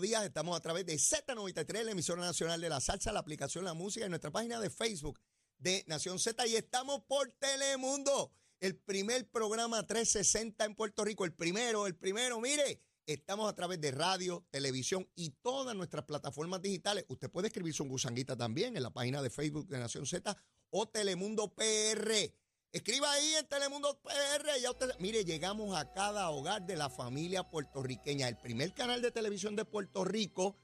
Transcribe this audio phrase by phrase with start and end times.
[0.00, 3.74] Días, estamos a través de Z93, la emisora nacional de la salsa, la aplicación La
[3.74, 5.18] Música y nuestra página de Facebook
[5.58, 8.30] de Nación Z y estamos por Telemundo,
[8.60, 13.80] el primer programa 360 en Puerto Rico, el primero, el primero, mire, estamos a través
[13.80, 17.04] de radio, televisión y todas nuestras plataformas digitales.
[17.08, 20.36] Usted puede escribir su gusanguita también en la página de Facebook de Nación Z
[20.70, 22.32] o Telemundo PR.
[22.70, 24.60] Escriba ahí en Telemundo PR.
[24.60, 28.28] Ya usted, mire, llegamos a cada hogar de la familia puertorriqueña.
[28.28, 30.58] El primer canal de televisión de Puerto Rico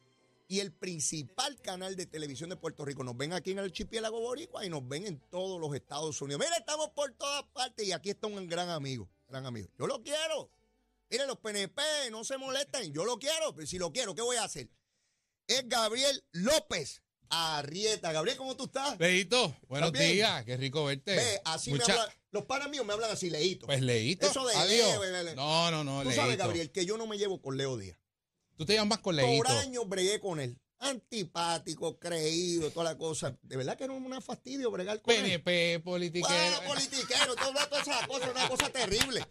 [0.46, 3.02] y el principal canal de televisión de Puerto Rico.
[3.04, 6.40] Nos ven aquí en el archipiélago boricua y nos ven en todos los Estados Unidos.
[6.44, 9.70] Mire, estamos por todas partes y aquí está un gran amigo, gran amigo.
[9.78, 10.50] Yo lo quiero.
[11.08, 11.80] Mire, los PNP
[12.10, 12.92] no se molesten.
[12.92, 13.54] Yo lo quiero.
[13.54, 14.68] Pero si lo quiero, ¿qué voy a hacer?
[15.46, 17.03] Es Gabriel López.
[17.36, 18.12] Arrieta.
[18.12, 18.98] Gabriel, ¿cómo tú estás?
[18.98, 20.12] Leito, buenos ¿Estás bien?
[20.14, 21.16] días, qué rico verte.
[21.16, 22.14] Ve, así Mucha- me hablan.
[22.30, 23.66] Los panas míos me hablan así, leíto.
[23.66, 24.26] Pues Leito.
[24.26, 25.00] Eso de adiós.
[25.00, 25.34] Bebé, Leo.
[25.36, 26.22] No, no, no, Tú Leito.
[26.22, 27.98] sabes, Gabriel, que yo no me llevo con Leo Díaz.
[28.56, 29.48] Tú te llamas con Por Leito.
[29.48, 30.58] años bregué con él.
[30.78, 33.36] Antipático, creído, toda la cosa.
[33.42, 35.22] De verdad que era un fastidio bregar con él.
[35.22, 36.34] PNP, politiquero.
[36.34, 39.24] Ah, politiquero, toda toda esa cosa, una cosa terrible.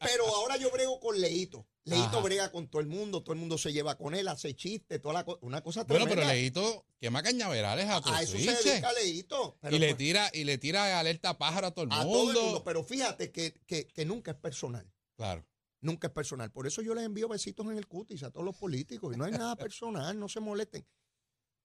[0.00, 1.66] Pero ahora yo brego con Leito.
[1.84, 2.20] Leito Ajá.
[2.20, 5.14] brega con todo el mundo, todo el mundo se lleva con él, hace chistes, toda
[5.14, 6.26] la cosa, una cosa bueno, tremenda.
[6.30, 9.58] pero Leito quema cañaverales a tu a eso se dedica Leito.
[9.60, 12.12] Pero y le pues, tira y le tira alerta pájaro a todo el a mundo.
[12.12, 12.64] todo el mundo.
[12.64, 14.88] Pero fíjate que, que, que nunca es personal.
[15.16, 15.44] Claro.
[15.80, 16.52] Nunca es personal.
[16.52, 19.12] Por eso yo les envío besitos en el cutis a todos los políticos.
[19.14, 20.86] Y no hay nada personal, no se molesten.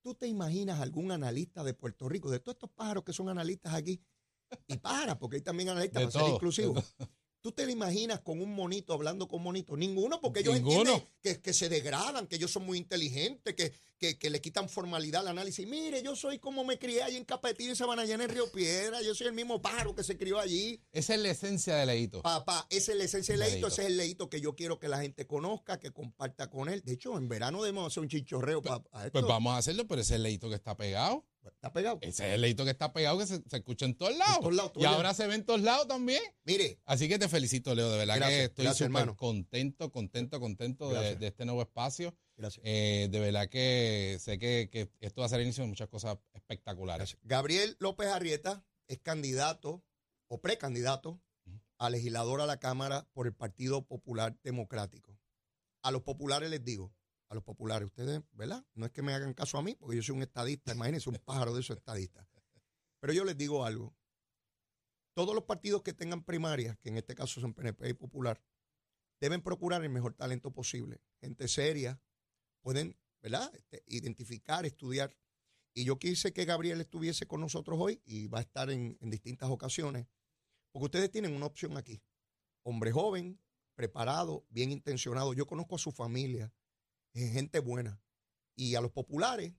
[0.02, 3.76] ¿Tú te imaginas algún analista de Puerto Rico, de todos estos pájaros que son analistas
[3.76, 4.02] aquí?
[4.66, 6.96] Y pájaros, porque hay también analistas De para ser inclusivos.
[7.48, 9.78] ¿Tú te lo imaginas con un monito hablando con monito?
[9.78, 10.80] Ninguno, porque ellos Ninguno.
[10.82, 14.68] entienden que, que se degradan, que ellos son muy inteligentes, que, que, que le quitan
[14.68, 15.66] formalidad al análisis.
[15.66, 19.02] Mire, yo soy como me crié allí en Capetillo y Sabanayana en Río Piedra.
[19.02, 20.82] Yo soy el mismo pájaro que se crió allí.
[20.92, 22.22] Esa es la esencia de Leito.
[22.22, 23.68] Papá, esa es la esencia del leíto, Leíto.
[23.70, 26.82] ese es el leíto que yo quiero que la gente conozca, que comparta con él.
[26.84, 29.12] De hecho, en verano debemos hacer un chichorreo para esto.
[29.14, 31.24] Pues vamos a hacerlo, pero ese es el Leito que está pegado.
[31.54, 32.00] Está pegado.
[32.02, 34.40] Ese es el Leito que está pegado, que se, se escucha en todos lados.
[34.40, 36.22] todos lados, y ahora se ve en todos lados también.
[36.44, 37.92] Mire, Así que te felicito, Leo.
[37.92, 42.16] De verdad que estoy súper contento, contento, contento de, este nuevo espacio.
[42.36, 42.64] gracias.
[42.66, 45.90] Eh, de verdad que sé que, que esto va a ser el inicio de muchas
[45.90, 47.00] cosas espectaculares.
[47.00, 47.22] gracias.
[47.24, 49.84] Gabriel López Arrieta es candidato
[50.28, 51.22] o precandidato
[51.78, 55.18] a legislador a la Cámara por el Partido Popular Democrático.
[55.84, 56.94] A los populares les digo,
[57.30, 58.66] a los populares, ustedes, ¿verdad?
[58.74, 61.18] No es que me hagan caso a mí, porque yo soy un estadista, imagínense un
[61.24, 62.28] pájaro de esos estadistas.
[63.00, 63.96] Pero yo les digo algo.
[65.14, 68.42] Todos los partidos que tengan primarias, que en este caso son PNP y Popular,
[69.20, 71.02] deben procurar el mejor talento posible.
[71.20, 72.00] Gente seria,
[72.62, 73.52] pueden, ¿verdad?
[73.56, 75.16] Este, identificar, estudiar.
[75.74, 79.10] Y yo quise que Gabriel estuviese con nosotros hoy y va a estar en, en
[79.10, 80.08] distintas ocasiones,
[80.72, 82.02] porque ustedes tienen una opción aquí.
[82.64, 83.40] Hombre joven,
[83.76, 85.34] preparado, bien intencionado.
[85.34, 86.52] Yo conozco a su familia,
[87.14, 88.02] es gente buena.
[88.56, 89.54] Y a los populares,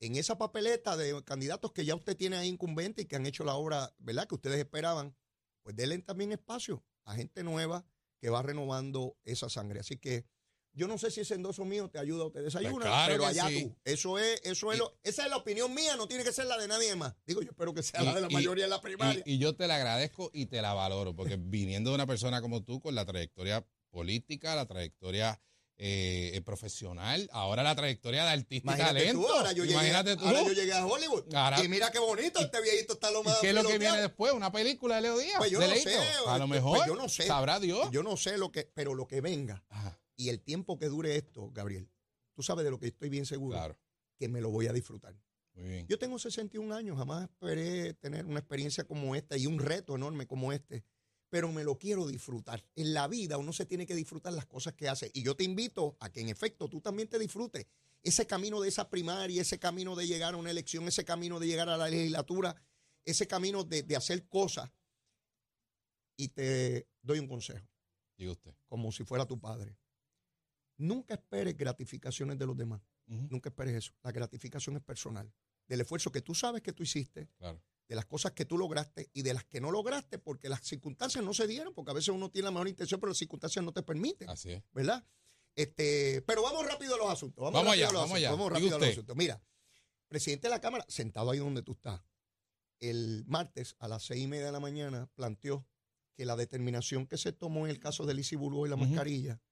[0.00, 3.44] en esa papeleta de candidatos que ya usted tiene ahí incumbente y que han hecho
[3.44, 4.26] la obra, ¿verdad?
[4.26, 5.16] Que ustedes esperaban,
[5.62, 7.84] pues denle también espacio a gente nueva
[8.20, 9.80] que va renovando esa sangre.
[9.80, 10.24] Así que
[10.74, 13.26] yo no sé si ese endoso mío te ayuda o te desayuna, Pues claro pero
[13.26, 13.64] allá sí.
[13.64, 13.76] tú.
[13.84, 16.46] Eso es, eso es Y- lo- esa es la opinión mía, no tiene que ser
[16.46, 17.14] la de nadie más.
[17.26, 19.22] Digo, yo espero que sea Y- la de la y- mayoría de la primaria.
[19.26, 22.62] Y yo te la agradezco y te la valoro, porque viniendo de una persona como
[22.64, 25.40] tú, con la trayectoria política, la trayectoria
[25.84, 29.20] eh, eh, profesional, ahora la trayectoria de artista y Imagínate talento.
[29.26, 30.24] tú, ahora yo, llegué, Imagínate tú.
[30.26, 31.34] ahora yo llegué a Hollywood.
[31.34, 33.38] Ahora- y mira qué bonito, este viejito está lo ¿Y más.
[33.40, 34.32] qué es lo que viene después?
[34.32, 35.38] ¿Una película de Leo Díaz?
[35.38, 35.96] Pues yo no sé,
[36.28, 36.86] A lo pues mejor.
[36.86, 37.24] yo no sé.
[37.26, 37.88] Sabrá Dios.
[37.90, 41.16] Yo no sé lo que, pero lo que venga Ajá, y el tiempo que dure
[41.16, 41.88] esto, Gabriel,
[42.34, 43.76] tú sabes de lo que estoy bien seguro, claro.
[44.16, 45.16] que me lo voy a disfrutar.
[45.54, 45.86] Muy bien.
[45.88, 50.26] Yo tengo 61 años, jamás esperé tener una experiencia como esta y un reto enorme
[50.28, 50.84] como este,
[51.32, 52.62] pero me lo quiero disfrutar.
[52.76, 55.44] En la vida uno se tiene que disfrutar las cosas que hace y yo te
[55.44, 57.66] invito a que en efecto tú también te disfrutes
[58.02, 61.46] ese camino de esa primaria, ese camino de llegar a una elección, ese camino de
[61.46, 62.54] llegar a la legislatura,
[63.06, 64.70] ese camino de, de hacer cosas.
[66.18, 67.66] Y te doy un consejo,
[68.18, 68.54] Diga usted.
[68.66, 69.78] como si fuera tu padre.
[70.76, 72.82] Nunca esperes gratificaciones de los demás.
[73.06, 73.92] Nunca esperes eso.
[74.02, 75.32] La gratificación es personal.
[75.66, 77.62] Del esfuerzo que tú sabes que tú hiciste, Claro.
[77.92, 81.22] De las cosas que tú lograste y de las que no lograste porque las circunstancias
[81.22, 83.70] no se dieron, porque a veces uno tiene la mejor intención, pero las circunstancias no
[83.70, 84.62] te permiten, Así es.
[84.72, 85.04] ¿verdad?
[85.54, 87.42] Este, pero vamos rápido a los asuntos.
[87.44, 88.30] Vamos, Vamos rápido allá, a los vamos asuntos, allá.
[88.30, 89.16] Vamos rápido a los asuntos.
[89.16, 89.42] Mira,
[90.08, 92.00] presidente de la Cámara, sentado ahí donde tú estás.
[92.80, 95.66] el martes a las seis y media de la mañana planteó
[96.14, 99.42] que la determinación que se tomó en el caso de Bulbo y la mascarilla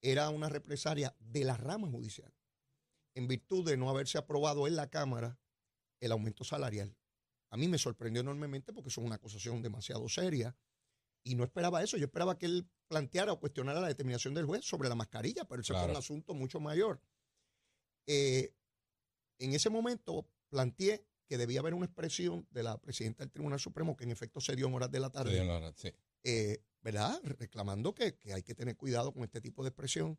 [0.00, 2.32] era una represalia de la rama judicial,
[3.16, 5.40] en virtud de no haberse aprobado en la Cámara
[5.98, 6.96] el aumento salarial.
[7.50, 10.54] A mí me sorprendió enormemente porque eso es una acusación demasiado seria
[11.24, 11.96] y no esperaba eso.
[11.96, 15.60] Yo esperaba que él planteara o cuestionara la determinación del juez sobre la mascarilla, pero
[15.62, 15.92] ese fue Claro.
[15.92, 17.00] un asunto mucho mayor.
[18.06, 18.54] Eh,
[19.38, 23.96] en ese momento planteé que debía haber una expresión de la presidenta del Tribunal Supremo
[23.96, 25.92] que en efecto se dio en horas de la tarde la- sí.
[26.24, 27.20] eh, ¿verdad?
[27.22, 30.18] Reclamando que, que hay que tener cuidado con este tipo de expresión.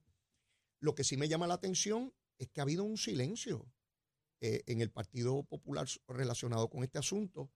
[0.79, 3.65] Lo que sí me llama la atención es que ha habido un silencio
[4.41, 7.51] eh, en el Partido Popular relacionado con este asunto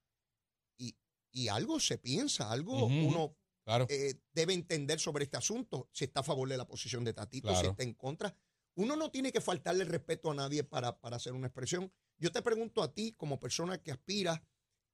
[0.78, 0.96] y,
[1.32, 3.08] y algo se piensa, algo Ujú, ujú.
[3.08, 3.36] uno
[3.66, 3.86] Claro.
[3.90, 7.48] eh, debe entender sobre este asunto, si está a favor de la posición de Tatito,
[7.50, 7.70] si Claro.
[7.72, 8.36] está en contra.
[8.76, 11.90] Uno no tiene que faltarle respeto a nadie para, para hacer una expresión.
[12.18, 14.44] Yo te pregunto a ti, como persona que aspira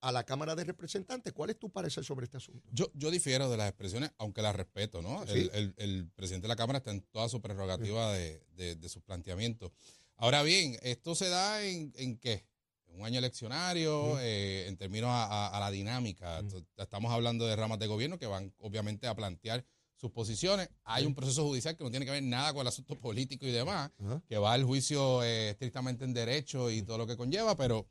[0.01, 2.69] a la Cámara de Representantes, ¿cuál es tu parecer sobre este asunto?
[2.71, 5.25] Yo, yo difiero de las expresiones, aunque las respeto, ¿no?
[5.25, 5.31] Sí.
[5.33, 8.89] El, el- el presidente de la Cámara está en toda su prerrogativa de, de- de
[8.89, 9.71] sus planteamientos.
[10.21, 12.45] Ahora bien, ¿esto se da en, en qué?
[12.87, 16.39] En un año eleccionario, eh, en términos a, a- a la dinámica.
[16.77, 20.69] Estamos hablando de ramas de gobierno que van obviamente a plantear sus posiciones.
[20.83, 23.51] Hay un proceso judicial que no tiene que ver nada con el asunto político y
[23.51, 23.91] demás,
[24.27, 27.87] que va al juicio eh, estrictamente en derecho y todo lo que conlleva, pero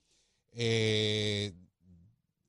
[0.52, 1.52] eh,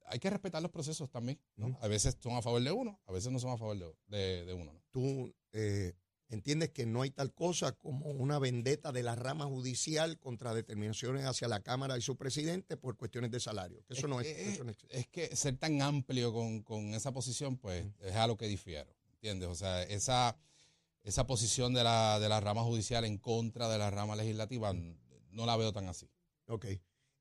[0.08, 1.40] hay que respetar los procesos también.
[1.56, 1.78] ¿no?
[1.82, 4.46] A veces son a favor de uno, a veces no son a favor de, de-
[4.46, 4.74] de uno.
[4.74, 4.82] ¿no?
[4.92, 5.94] tú eh,
[6.30, 11.26] entiendes que no hay tal cosa como una vendetta de la rama judicial contra determinaciones
[11.26, 13.84] hacia la Cámara y su presidente por cuestiones de salario.
[13.86, 14.28] Que eso no es.
[14.28, 14.98] Eh, eso no existe.
[14.98, 18.96] es que ser tan amplio con, con esa posición, pues es a lo que difiero.
[19.14, 19.50] ¿Entiendes?
[19.50, 20.38] O sea, esa,
[21.04, 25.46] esa posición de la, de la rama judicial en contra de la rama legislativa no
[25.46, 26.10] la veo tan así.
[26.48, 26.66] Ok.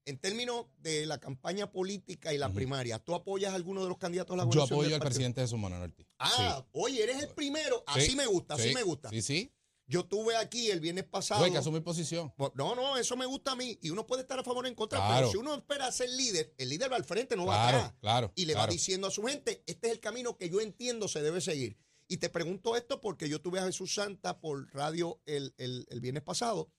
[0.09, 3.99] En términos de la campaña política y la primaria, ¿tú apoyas a alguno de los
[3.99, 5.17] candidatos a la Yo gobernación apoyo del al partido?
[5.19, 6.07] presidente Jesús Manuel Ortiz.
[6.19, 7.85] Ah, oye, eres el primero.
[7.95, 8.01] Sí.
[8.01, 9.11] Así me gusta, así Sí, me gusta.
[9.11, 9.53] Sí, sí.
[9.87, 11.45] Yo tuve aquí el viernes pasado.
[11.45, 12.33] Hay que asumir posición.
[12.55, 13.79] No, no, eso me gusta a mí.
[13.81, 15.15] Y uno puede estar a favor o en contra, Claro.
[15.17, 17.95] pero si uno espera ser líder, el líder va al frente, no va atrás.
[18.01, 18.33] claro.
[18.35, 21.23] y le va diciendo a su gente, este es el camino que yo entiendo se
[21.23, 21.79] debe seguir.
[22.07, 26.01] Y te pregunto esto porque yo tuve a Jesús Santa por radio el, el- el
[26.01, 26.71] viernes pasado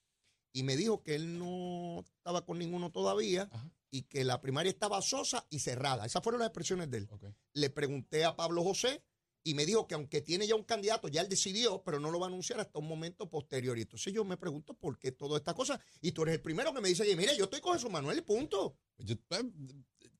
[0.52, 3.70] y me dijo que él no estaba con ninguno todavía Ajá.
[3.90, 6.06] y que la primaria estaba sosa y cerrada.
[6.06, 7.08] Esas fueron las expresiones de él.
[7.54, 9.02] Le pregunté a Pablo José
[9.42, 12.18] y me dijo que aunque tiene ya un candidato, ya él decidió, pero no lo
[12.20, 13.78] va a anunciar hasta un momento posterior.
[13.78, 15.80] Y entonces yo me pregunto por qué toda esta cosa.
[16.02, 18.22] Y tú eres el primero que me dice, mire, yo estoy con Jesús Manuel y
[18.22, 18.76] punto.
[18.98, 19.16] Yo-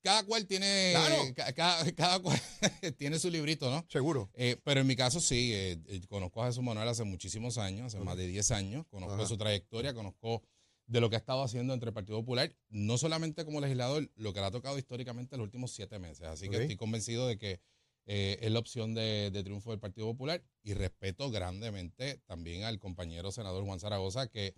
[0.02, 1.34] cada cual tiene, Claro.
[1.34, 2.40] ca- cada, cada cual
[2.98, 3.84] tiene su librito, ¿no?
[3.88, 4.30] Seguro.
[4.34, 7.86] Eh, pero en mi caso sí, eh, eh, conozco a Jesús Manuel hace muchísimos años,
[7.94, 9.26] hace más de 10 años, conozco Ajá.
[9.26, 10.42] su trayectoria, conozco
[10.86, 14.32] de lo que ha estado haciendo entre el Partido Popular, no solamente como legislador, lo
[14.32, 16.26] que le ha tocado históricamente en los últimos siete meses.
[16.26, 17.60] Así que estoy convencido de que
[18.06, 22.80] eh, es la opción de, de triunfo del Partido Popular y respeto grandemente también al
[22.80, 24.54] compañero senador Juan Zaragoza, que es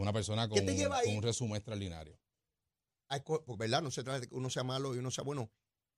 [0.00, 0.58] una persona con
[1.06, 2.18] un resumen extraordinario.
[3.14, 3.82] Hay pues, ¿verdad?
[3.82, 5.50] No se trata de que uno sea malo y uno sea bueno.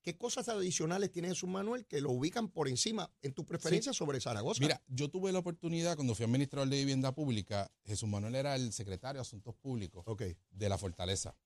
[0.03, 4.21] ¿Qué cosas adicionales tiene Jesús Manuel que lo ubican por encima en tu preferencia sobre
[4.21, 4.61] Zaragoza?
[4.61, 8.73] Mira, yo tuve la oportunidad cuando fui administrador de vivienda pública, Jesús Manuel era el
[8.73, 10.23] secretario de Asuntos Públicos Ok.
[10.51, 11.37] de la Fortaleza.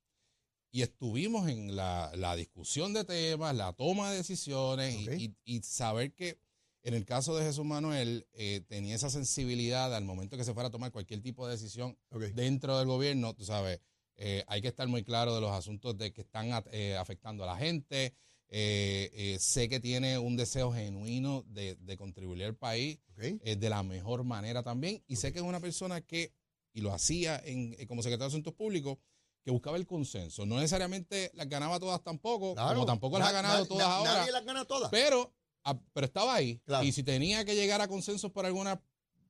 [0.73, 5.15] Y estuvimos en la, la discusión de temas, la toma de decisiones y- Ok.
[5.19, 6.39] y, y saber que
[6.83, 10.69] en el caso de Jesús Manuel eh, tenía esa sensibilidad al momento que se fuera
[10.69, 11.99] a tomar cualquier tipo de decisión
[12.35, 13.81] dentro del gobierno, tú sabes,
[14.23, 17.47] eh, hay que estar muy claro de los asuntos de que están eh, afectando a
[17.47, 18.15] la gente.
[18.53, 23.71] Eh, eh, sé que tiene un deseo genuino de, de contribuir al país eh, de
[23.71, 25.03] la mejor manera también.
[25.07, 26.35] Y sé que es una persona que,
[26.75, 28.99] y lo hacía en, como secretario de Asuntos Públicos,
[29.45, 30.45] que buscaba el consenso.
[30.47, 32.75] No necesariamente las ganaba todas tampoco, Claro.
[32.75, 34.13] como tampoco las ha Na- ganado na- todas na- ahora.
[34.19, 34.91] Nadie las gana todas.
[34.91, 35.33] Pero,
[35.65, 36.59] ah, pero estaba ahí.
[36.67, 36.85] Claro.
[36.85, 38.83] Y si tenía que llegar a consensos por alguna,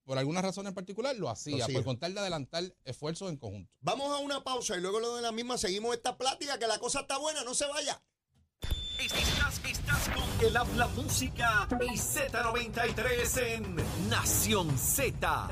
[0.04, 3.72] por alguna razón en particular, lo hacía, por contar de adelantar esfuerzos en conjunto.
[3.80, 6.78] Vamos a una pausa y luego lo de la misma seguimos esta plática, que la
[6.78, 8.02] cosa está buena, no se vaya.
[8.98, 13.76] Estás, estás con el habla música y Z93 en
[14.10, 15.48] Nación Z.